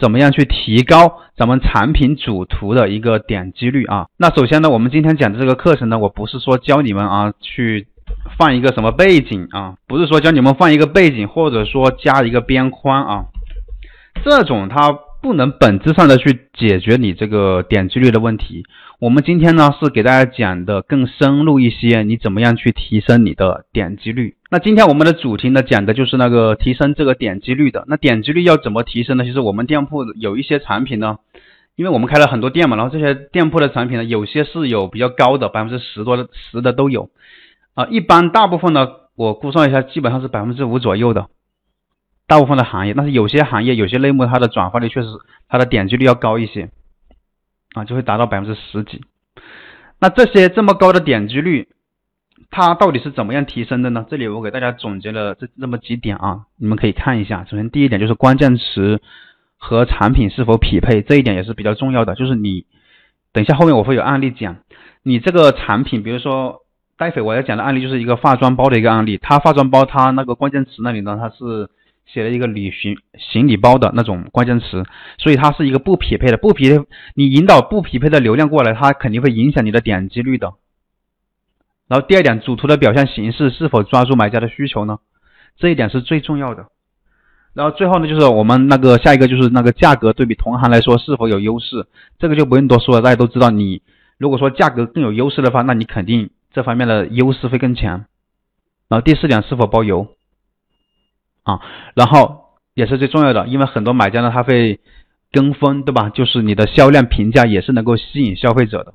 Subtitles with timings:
[0.00, 4.06] 怎么样去提高咱们产品主图的一个点击率啊？
[4.16, 7.86] 那首先呢，我们今天讲的这个课程呢，我不是说教你们啊去
[8.38, 13.24] 放一个什么背景啊，不是说教你们放一个背景，或者说加一个边框啊，
[14.24, 14.92] 这种它
[15.22, 18.64] 不能本质上的去解决你这个点击率的问题。
[19.00, 24.34] 我们今天呢是给大家讲的更深入一些，你怎么样去提升你的点击率？
[24.52, 27.84] 那今天我们的主题呢讲的就是那个提升这个点击率的。
[27.86, 29.22] 那点击率要怎么提升呢？
[29.22, 31.18] 其实我们店铺有一些产品呢，
[31.76, 37.10] 因为我们开了很多店嘛，然后这些店铺的产品呢，有些是有比较高的，百分之十多的十的都有
[37.74, 37.86] 啊。
[37.86, 41.28] 一般大部分呢，我估算一下，基本上是百分之五左右的，
[42.26, 42.94] 大部分的行业。
[42.94, 45.08] 但是有些行业有些类目它的转化率确实
[45.48, 46.70] 它的点击率要高一些。
[47.74, 49.00] 啊，就会达到百分之十几。
[50.00, 51.68] 那这些这么高的点击率，
[52.50, 54.04] 它到底是怎么样提升的呢？
[54.10, 57.46] 这里我给大家总结了这这么几点啊，你们可以看一下。
[57.48, 59.00] 首先第一点就是关键词
[59.56, 62.14] 和产品是否匹配，这一点也是比较重要的。
[62.14, 62.66] 就是你
[63.32, 64.56] 等一下后面我会有案例讲，
[65.02, 66.62] 你这个产品，比如说
[66.96, 71.70] 待会我要讲的案例就是一个化妆包的一个案例，它化妆包它那个关键词那里呢，它是。
[72.12, 74.82] 写了一个旅行行李包的那种关键词，
[75.18, 80.54] 所以它是一个不匹配的，不匹配，你引导不匹配的流量过来，它肯定会影响你的点击率的。
[81.90, 85.00] 然后第二点，主图的表现形式是否抓住买家的需求呢？
[85.58, 86.66] 这一点是最重要的。
[87.52, 91.88] 然后最后呢，就是我们那个下一个就是那个价格对比同行来说是否有优势，
[92.20, 93.82] 这个就不用多说了，大家都知道，你
[94.18, 98.04] 如果说价格更有优势的话，那你肯定这方面的优势会更强。
[98.88, 100.06] 然后第四点，是否包邮？
[101.42, 101.60] 啊，
[101.96, 104.78] 然后也是最重要的，因为很多买家呢他会
[105.32, 106.08] 跟风，对吧？
[106.10, 108.94] 就是你的销量评价也是能够吸引消费者的。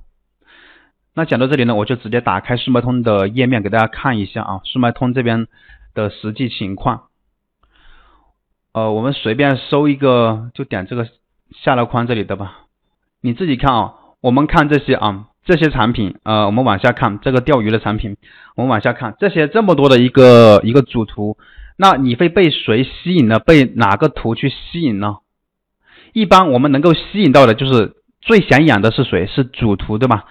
[1.18, 5.48] 那讲到这里呢，我就直接打开速卖通的页面给大家看一下啊，速卖通这边
[5.94, 7.04] 的实际情况。
[8.74, 11.08] 呃，我们随便搜一个，就点这个
[11.54, 12.66] 下拉框这里的吧。
[13.22, 18.18] 你自己看啊，我们看这些啊，这些产品，呃，我们往下看这个钓鱼的产品，
[18.58, 21.38] 我们往下看这些这么多的一个一个主图。
[21.78, 23.40] 那你会被谁吸引呢？
[23.40, 25.20] 被哪个图去吸引呢？
[26.12, 29.28] 一般我们能够吸引到的就是最显眼的是谁？
[29.28, 30.26] 是主图，对吧？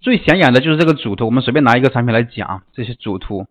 [0.00, 1.26] 最显眼的就是这个主图。
[1.26, 3.46] 我们随便拿一个产品来讲，这些主图，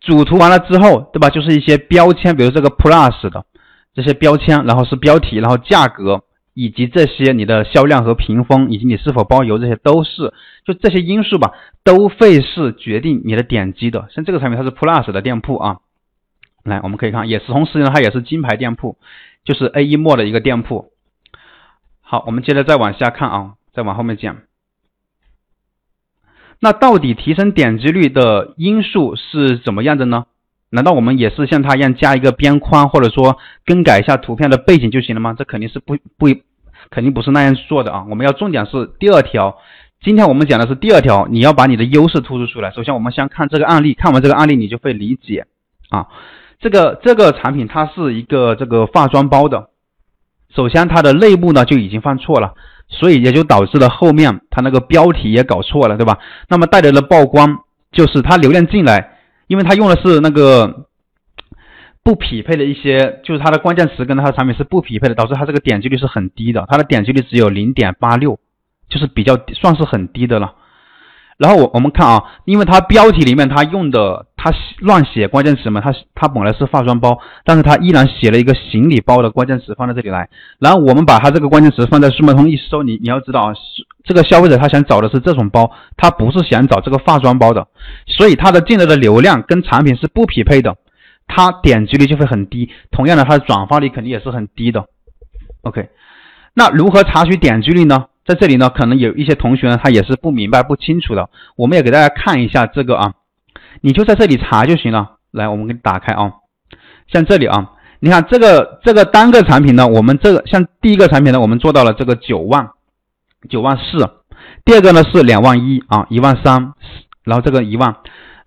[0.00, 1.30] 主图完了之后，对吧？
[1.30, 3.44] 就是一些标签，比如这个 Plus 的
[3.94, 10.34] 这些标签，然后是标题，然后价格，以及这些你的销量和评分，以及你是否包邮，这些都是
[10.66, 11.52] 就这些因素吧，
[11.82, 14.08] 都会是决定你的点击的。
[14.10, 15.78] 像这个产品它是 Plus 的店铺啊。
[16.64, 18.98] 来，我们可以看，也是同时呢，它也是金牌店铺，
[19.44, 20.90] 就是 A 一墨的一个店铺。
[22.00, 24.36] 好，我们接着再往下看啊，再往后面讲。
[26.60, 30.24] 那到底提升点击率的因素是怎么样的呢？
[30.70, 35.34] 难道我们也是像他一样加一个边框，或者说更改一下图片的背景就行了吗？
[35.38, 36.26] 这肯定是不不，
[36.90, 38.04] 肯定不是那样做的啊。
[38.10, 39.58] 我们要重点是第二条，
[40.02, 42.70] 今天我们讲的是第二条，你要把你的优势突出出来。
[42.72, 45.46] 首先，我们先看这个案例，看完这个案例，你就会理解
[45.90, 46.08] 啊。
[46.58, 49.68] 这个这个产品它是一个这个化妆包的，
[50.54, 52.54] 首先它的内部呢就已经犯错了，
[52.88, 56.18] 所以也就导致了后面它那个标题也搞错了，对吧？
[56.48, 57.58] 那么带来的曝光
[57.92, 60.86] 就是它流量进来，因为它用的是那个
[62.02, 68.38] 不匹配的一些，就是它的关键词跟它的产品是不匹配的，导致它这个点击率是很低的，它的点击率只有零点八六，
[68.88, 70.54] 就是比较算是很低的了。
[71.36, 80.28] 然后我我们看啊，因为它标题里面它用的他乱写关键词嘛，他他本来是化妆包，但是他依然写了一个行李包的关键词放在这里来。
[80.60, 83.52] 然后我们把他这个关键词放在速卖通一搜，你你要知道啊，
[84.04, 87.66] 这个消费者他想找的是这种包，他不是想找这个化妆包的，
[88.06, 90.76] 所以他的进来的流量跟产品是不匹配的，
[91.26, 92.70] 它点击率就会很低。
[92.92, 94.84] 同样的，它的转化率肯定也是很低的。
[95.62, 95.88] OK，
[96.54, 98.06] 那如何查询点击率呢？
[98.24, 101.30] 在这里呢，可能有一些同学呢，他也是不明白、不清楚的。
[101.56, 103.14] 我们也给大家看一下这个啊，
[103.80, 105.16] 你就在这里查就行了。
[105.30, 106.32] 来，我们给你打开啊，
[107.12, 112.70] 像这里啊，你看这个这个单个产品呢，我们这个像第一个产品呢，我们做到了这个九万
[113.48, 114.10] 九万四，
[114.64, 116.72] 第二个呢是两万一啊，一万三，
[117.24, 117.96] 然后这个一万，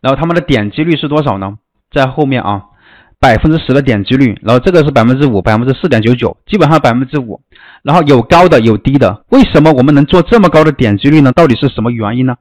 [0.02, 1.58] 然后他们的点击率是多少呢？
[1.92, 2.64] 在后面啊。
[3.22, 7.42] 百分之十的点击率，然后这个是百分之五，百分之四点九九，基本上百分之五，
[7.84, 9.26] 然后有高的有低的。
[9.28, 11.34] 为什么我们能做这么高的点击率呢？
[11.34, 12.38] 到底是什么原因呢？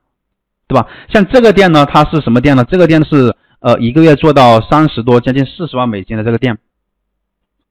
[0.68, 0.86] 对吧？
[1.08, 2.64] 像这个店呢，它是什么店呢？
[2.64, 6.58] 这个店是呃一个月做到三十多，将近四十万美金的这个店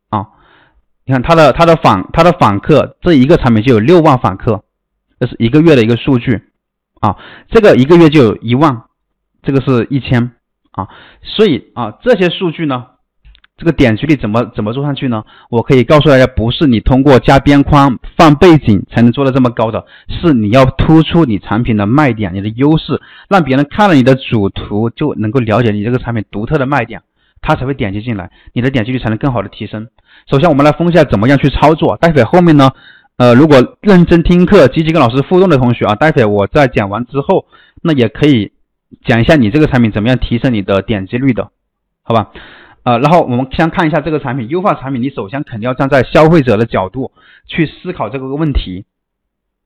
[0.10, 0.26] 啊。
[1.06, 4.64] 你看它的它的访它的访客，这一个产品就有六万访客，
[5.20, 6.42] 这是一个月的一个数据
[7.00, 7.16] 啊。
[7.50, 8.84] 这个一个月就有一万，
[9.44, 10.32] 这个是一千
[10.72, 10.90] 啊。
[11.22, 12.88] 所以啊这些数据呢。
[13.58, 15.24] 这个点击率怎么怎么做上去呢？
[15.50, 27.02] 我可以告诉大家，不是你通过加边框、放背景才能做到这么高的，是你要突出你产品的卖点、你的优势，让别人看了你的主图就能够了解你这个产品独特的卖点，
[27.42, 29.88] 他才会点击进来，你的点击率才能更好的提升。
[30.30, 31.98] 首先，我们来分析一下怎么样去操作。
[31.98, 32.70] 待会后面呢，
[33.18, 37.48] 呃，如果认真听课、积极跟老师互动的同学啊，待会我在讲完之后，
[37.82, 38.52] 那也可以
[39.04, 41.50] 讲一下你这个产品怎么样提升你的点击率的，
[42.04, 42.30] 好吧？
[42.88, 47.12] 呃，然后我们先看一下这个产品优化产品，你首先肯定要站在消费者的角度
[47.46, 48.86] 去思考这个问题，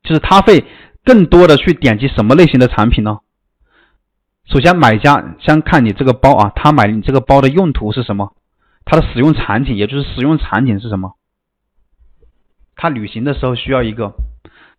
[0.01, 0.65] 就是他会
[1.05, 3.19] 更多的去点击什么类型的产品呢？
[4.47, 8.33] 首先，买家先看你这个包啊，他买你这个包的用途是什么？
[8.85, 11.13] 他的使用场景，也就是使用场景是什么？
[12.75, 14.15] 他旅行的时候需要一个，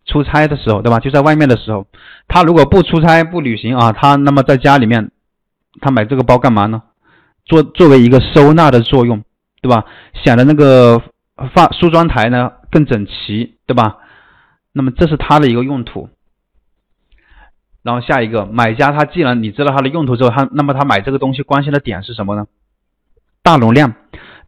[0.05, 0.99] 出差的时候，对吧？
[0.99, 1.87] 就在外面的时候，
[2.27, 5.11] 他如果不出差不旅行啊，他那么在家里面，
[5.79, 6.83] 他买这个包干嘛呢？
[7.45, 9.23] 作作为一个收纳的作用，
[9.61, 9.85] 对吧？
[10.23, 11.01] 显得那个
[11.53, 13.97] 发梳妆台呢更整齐，对吧？
[14.71, 16.09] 那么这是它的一个用途。
[17.83, 22.47] 然后下一个买家，他既然你知道它的用途之后，他那么他买这个东西关心的点是什么呢？
[23.41, 23.93] 大容量，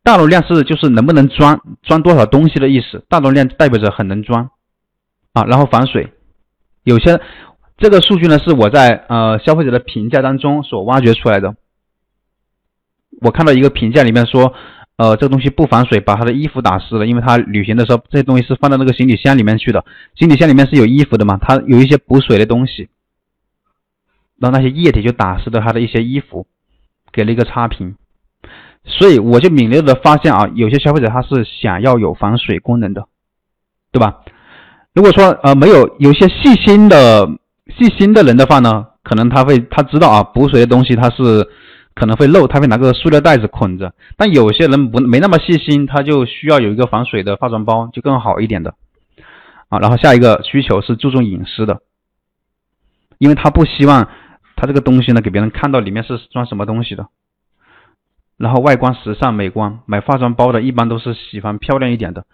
[0.04, 3.04] 大容量是就是能不能装装多少东西的意思。
[3.10, 4.52] 大容量代表着很能装
[5.34, 6.14] 啊，然后防水。
[6.84, 7.20] 有些
[7.78, 11.56] 这个数据呢是我在呃消费者的评价当中所挖掘出来的。
[13.22, 14.54] 我看到一个评价里面说，
[14.98, 19.84] 呃，这个东西不防水，把他的衣服打湿了，因为他旅行的时候这些东西是放到那个行李箱里面去的，
[20.16, 22.90] 行李箱里面是有衣服的嘛，它有一些补水的东西，
[24.40, 26.46] 然后那些液体就打湿了他的一些衣服，
[27.12, 27.96] 给了一个差评，
[28.86, 33.06] 所以我就敏锐的发现啊，有些消费者他是想要有防水功能的，
[33.92, 34.22] 对吧？
[34.94, 37.28] 如果说呃没有有些细心的
[37.78, 41.50] 细心的人的话呢，可能他会他知道啊补水的东西它是。
[41.96, 43.94] 可能会漏，他会拿个塑料袋子捆着。
[44.18, 48.76] 但有些人不没那么细心，他就需要有一个防水的化妆包，就更好一点的
[49.70, 49.80] 啊。
[49.80, 51.80] 然后下一个需求是注重隐私的，
[53.18, 54.10] 因为他不希望
[54.58, 57.08] 他这个东西呢给别人看到里面是装什么东西的。
[58.36, 62.26] 然后外观时尚美观，买化妆包的一般都是喜欢漂亮一点的，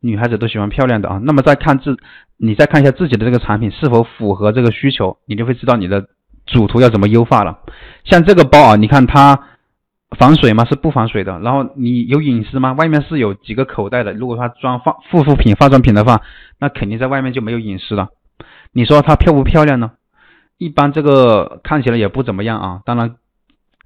[0.00, 1.20] 女孩子都喜欢漂亮的啊。
[1.22, 1.98] 那么再看自，
[2.38, 6.08] 你再看一下自己的这个产品是否符合这个需求，你就会知道你的。
[6.50, 7.58] 主图要怎么优化了？
[8.04, 9.40] 像这个包啊，你看它
[10.18, 10.64] 防水吗？
[10.64, 11.38] 是不防水的。
[11.40, 12.72] 然后你有隐私吗？
[12.72, 14.12] 外面是有几个口袋的。
[14.12, 16.20] 如果它装化护肤品、化妆品的话，
[16.58, 18.08] 那肯定在外面就没有隐私了。
[18.72, 19.92] 你说它漂不漂亮呢？
[20.58, 22.80] 一般这个看起来也不怎么样啊。
[22.84, 23.14] 当然，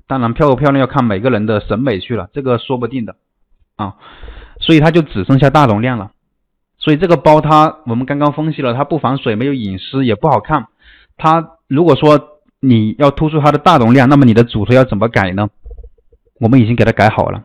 [0.07, 3.17] 当然漂不漂亮要看每个人的审美去了，这个说不定的
[3.77, 3.95] 啊。
[4.61, 6.11] 所以它就只剩下大容量了。
[6.79, 10.67] 所以这个包它我们刚刚分析了，它不防水，没有隐私，也不好看。
[11.17, 12.34] 它如果说
[12.67, 15.49] 你要突出它的大容量，那么你的主图要怎么改呢？
[16.41, 17.45] 我们已经给它改好了。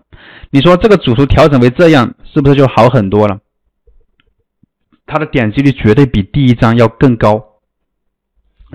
[0.49, 3.39] 你说这个主图调整为这样，是不是就好很多了？
[5.05, 7.59] 它的点击率绝对比第一张要更高。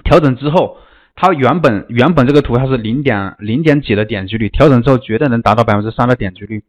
[0.05, 0.76] 调整之后，
[1.14, 6.64] 它原本原本这个图它是零点零点几的点击率，调整之后绝对能达到百分之三的点击率。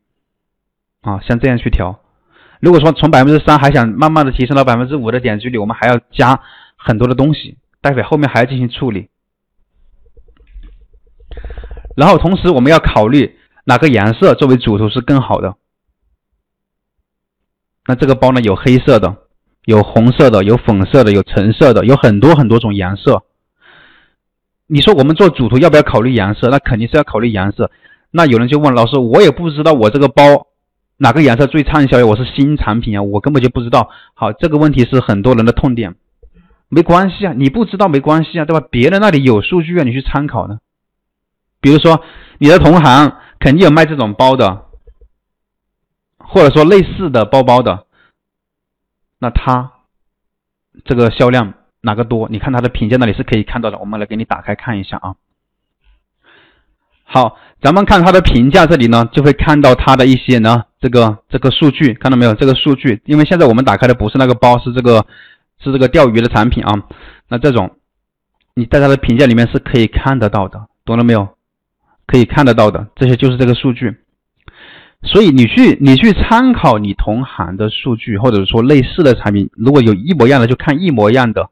[1.02, 2.00] 啊，像这样去调。
[2.62, 6.40] 如果说从百分之三还想慢慢的提升到百分之五的点击率，我们还要加
[6.78, 9.10] 很多的东西，待会后面还要进行处理。
[11.96, 15.56] 然后同时我们要考虑哪个颜色作为主图是更好的。
[17.88, 19.16] 那这个包呢有黑色的，
[19.66, 23.24] 有红色的，有粉色的，有橙色的，有很多很多种颜色。
[24.68, 26.50] 你说我们做主图要不要考虑颜色？
[26.50, 27.70] 那肯定是要考虑颜色。
[28.10, 30.48] 那有人就问老师，我也不知道我这个包
[30.98, 32.06] 哪个颜色最畅销呀？
[32.06, 33.90] 我是新产品啊，我根本就不知道。
[34.16, 35.96] 好，这个问题是很多人的痛点。
[36.68, 38.66] 没关系啊，你不知道没关系啊，对吧？
[38.72, 40.58] 别人那里有数据啊，你去参考呢。
[41.66, 42.00] 比如说，
[42.38, 44.66] 你的同行肯定有卖这种包的，
[46.20, 47.88] 或者说类似的包包的，
[49.18, 49.72] 那他
[50.84, 52.30] 这个销量哪个多？
[52.30, 53.80] 你看他的评价那里是可以看到的。
[53.80, 55.16] 我们来给你打开看一下啊。
[57.04, 62.36] 好，咱们看他的评价这里呢，就会看到他的一些呢，这个这个数据看到没有？
[62.36, 65.04] 这个数据，因为现在我们打开的不是那个包，是这个
[65.64, 66.84] 是这个钓鱼的产品啊。
[67.28, 67.78] 那这种
[68.54, 71.30] 你在他的评价里面是可以看得到的，懂了没有？
[72.08, 73.96] 可以看得到的，这些就是这个数据，
[75.04, 81.50] 所以你去你去参考你同行的数据，或者说类似的产品，如果有一模一样的就看一模一样的，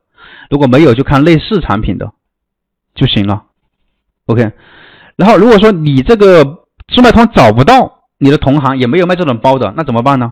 [0.49, 2.11] 如果没有就看类似产品的
[2.95, 3.43] 就行了。
[4.27, 4.51] OK，
[5.15, 6.43] 然后如果说你这个
[6.89, 10.31] 速卖通找不到你的同行，也没有卖这种包的，那怎么办呢？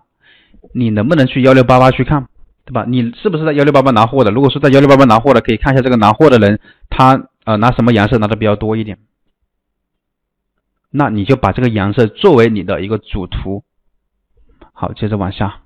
[0.73, 2.27] 你能不能去幺六八八去看，
[2.65, 2.85] 对吧？
[2.87, 4.31] 你是不是在幺六八八拿货的？
[4.31, 6.59] 如果是在幺六八八拿货的，可以看一下这个拿货的人，
[6.89, 8.97] 他呃拿什么颜色拿的比较多一点。
[10.91, 13.63] 那你就把这个颜色作为你的一个主图。
[14.73, 15.61] 好，接着往下，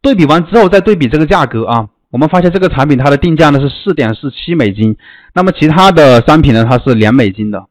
[0.00, 4.96] 对比完之后再对比这个价格啊，我们发现这个产品它的定价呢是四点四七美金，
[5.34, 7.66] 那么其他的商品呢它是两美金的，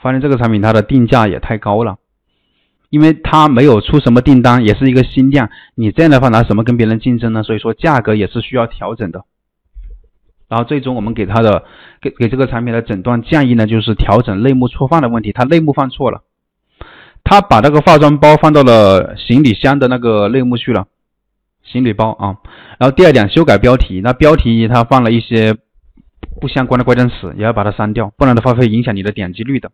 [0.00, 1.98] 发现这个产品它的定价也太高了，
[2.90, 7.42] 因为它没有出什么订单，也是一个新店，你这样的话拿什么跟别人竞争呢？
[7.42, 9.24] 所以说价格也是需要调整的。
[10.48, 11.64] 然后最终我们给他的
[12.00, 15.30] 给给这个产品的诊断建议呢，就是调整类目错放的问题。
[15.30, 16.22] 他类目放错了，
[17.22, 20.86] 他把那个化妆包放到了行李箱的那个类目去了，
[21.62, 22.36] 行李包啊。
[22.78, 25.54] 然后第二点，修改标题，那标题他放了一些
[26.40, 29.70] 不相关的关键词，也要把它删掉，不然的话会影响你的点击率的。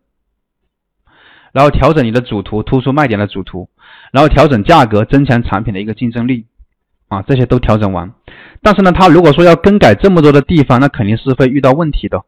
[1.53, 3.69] 然后调整你的主图，突出卖点的主图，
[4.11, 6.47] 然后调整价格，增强产品的一个竞争力。
[7.07, 8.13] 啊，这些都调整完，
[8.65, 12.23] 但是呢，他如果说要更改这么多的地方，那肯定是会遇到问题的，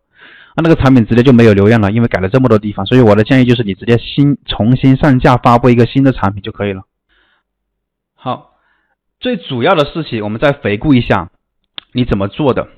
[0.54, 2.84] 那那个产品直接就没有流量了，因为改了这么多地方。
[2.84, 6.82] 所以我的建议就是你直接新重新上架发布一个新的产品就可以了。
[8.14, 8.52] 好，
[9.18, 11.30] 最主要的事情我们再回顾一下
[11.92, 12.68] 你怎么做的。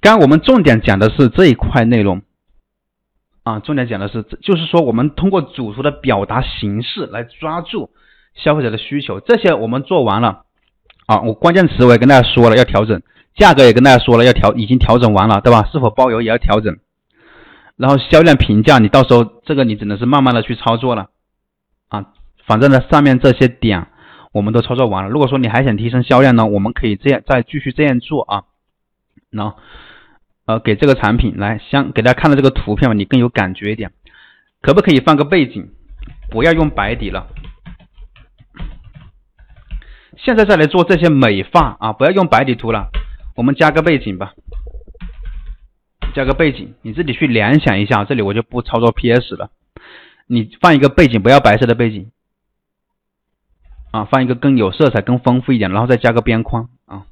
[0.00, 2.22] 刚我们重点讲的是这一块内容
[3.42, 7.90] 啊，重点讲的是就是说我们通过主图的表达形式来抓住。
[8.32, 10.44] 消费者的需求，这些我们做完了
[11.10, 11.20] 啊。
[11.22, 13.02] 我关键词我也跟大家说了要调整，
[13.34, 15.68] 价格也跟大家说了要调，已经调整完了，对吧？
[15.72, 16.78] 是否包邮也要调整。
[17.76, 21.08] 然后销量评价，你到时候这个你只能是慢慢的去操作了
[21.88, 22.06] 啊。
[22.46, 23.86] 反正呢，上面这些点
[24.32, 25.10] 我们都操作完了。
[25.10, 28.42] 如果说你还想提升销量呢，我们可以这样再继续这样做啊。
[29.30, 29.54] 那
[30.46, 33.92] 呃，给这个产品来相给大家看的这个图片，你更有感觉一点。
[34.60, 35.70] 可不可以放个背景？
[36.30, 37.28] 不要用白底了。
[40.22, 42.90] 现在再来做这些美发啊，不要用白底图了，
[43.36, 44.34] 我们加个背景吧，
[46.14, 49.50] 加个背景，你自己去联想一下，这里我就不操作 PS 了，
[50.26, 52.10] 你放一个背景，不要白色的背景，
[53.92, 57.06] 啊，放一个更有色彩、更丰富一点，然后再加个边框啊。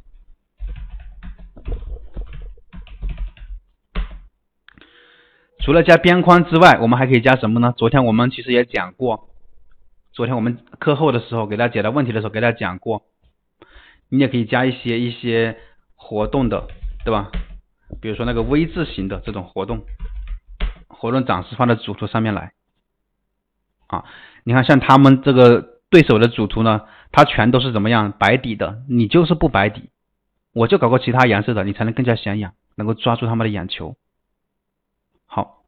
[5.60, 7.72] 除了加边框之外，我们还可以加什么呢？
[7.76, 9.28] 昨天我们其实也讲过。
[10.18, 13.04] 昨天我们课后的时候给大家解答问题的时候给大家讲过，
[14.08, 15.56] 你也可以加一些一些
[15.94, 16.66] 活动的，
[17.04, 17.30] 对吧？
[18.00, 19.84] 比如说那个 V 字形的这种活动，
[20.88, 22.52] 活动展示放在主图上面来。
[23.86, 24.06] 啊，
[24.42, 29.90] 你看像他们这个对手的主图呢，它全都是怎么样白底的，你就是不白底，
[30.52, 33.94] 我就搞个其他颜色的，你才能更加显眼，能够抓住他们的眼球。
[35.26, 35.62] 好，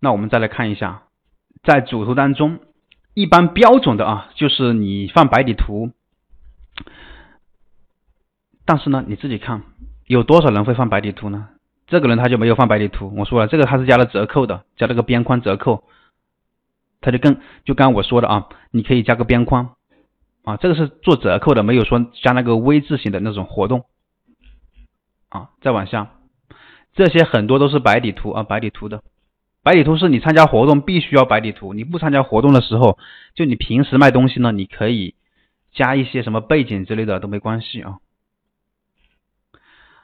[0.00, 1.04] 那我们再来看一下，
[1.62, 2.58] 在主图当中。
[3.14, 5.90] 一般标准的啊，就是你放白底图，
[8.64, 9.62] 但是呢，你自己看
[10.06, 11.48] 有多少人会放白底图呢？
[11.86, 13.12] 这个人他就没有放白底图。
[13.16, 15.84] 我说了，这个他是加了折扣的，加了个边框折扣，
[17.02, 19.74] 他就跟就刚刚我说的啊，你可以加个边框
[20.44, 23.84] 啊，这个是做折扣的，没有说加那个 V 字形的那种活动
[25.28, 25.50] 啊。
[25.60, 26.12] 再往下，
[26.94, 29.02] 这些很多都是白底图啊，白底图的。
[29.62, 32.98] 白底图是你参加活动必须要白底图，你不参加活动的时候，
[33.34, 35.14] 就你平时卖东西呢，你可以
[35.72, 37.98] 加一些什么背景之类的都没关系啊。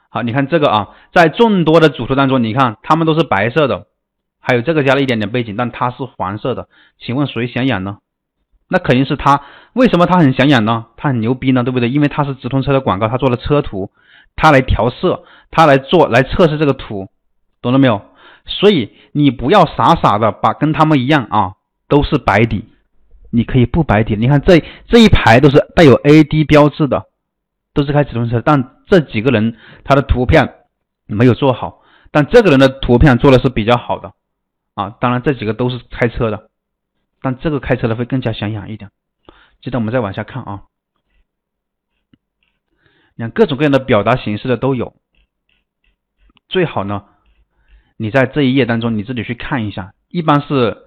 [0.09, 3.87] 好，你看这个啊，在众多的主图当中，你看他们都是白色的，
[4.39, 7.99] 还有这个加了一点点背景，但它是黄色的，请问谁想养呢？
[8.69, 9.41] 那肯定是他。
[9.73, 10.85] 为什么他很想养呢？
[10.95, 11.89] 他很牛逼呢，对不对？
[11.89, 13.91] 因为他是直通车的广告，他做了车图，
[14.35, 17.09] 他来调色，他来做来测试这个图，
[17.61, 18.01] 懂了没有？
[18.45, 21.55] 所以你不要傻傻的把跟他们一样啊，
[21.87, 22.65] 都是白底，
[23.31, 24.15] 你可以不白底。
[24.15, 27.05] 你看这这一排都是带有 AD 标志的，
[27.73, 30.65] 都是开直通车，但这几个人他的图片
[31.05, 31.81] 没有做好，
[32.11, 34.13] 但这个人的图片做的是比较好的
[34.73, 34.89] 啊。
[34.99, 36.49] 当然这几个都是开车的，
[37.21, 38.91] 但这个开车的会更加显眼一点。
[39.61, 40.63] 接着我们再往下看啊，
[43.15, 44.95] 你看各种各样的表达形式的都有，
[46.47, 47.05] 最好呢。
[48.01, 50.85] 你在这一页当中，你自己去看一下，一般是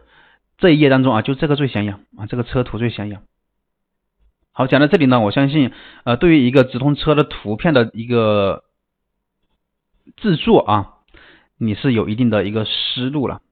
[0.57, 3.21] 这一页当中啊，就这个最显眼啊，这个车图最显眼。
[4.51, 5.73] 好，讲到这里呢，我相信
[6.05, 8.65] 呃，对于一个直通车的图片的一个
[10.17, 10.95] 制作啊，
[11.59, 13.43] 你是有一定的一个思路了。